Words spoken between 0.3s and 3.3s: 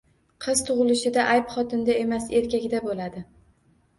Qiz tug‘ilishida “ayb” xotinda emas, erkakda bo‘ladi.